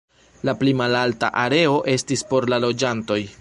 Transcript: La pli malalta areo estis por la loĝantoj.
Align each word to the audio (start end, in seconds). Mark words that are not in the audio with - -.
La 0.47 0.53
pli 0.61 0.73
malalta 0.79 1.29
areo 1.43 1.77
estis 1.97 2.25
por 2.33 2.49
la 2.55 2.61
loĝantoj. 2.65 3.21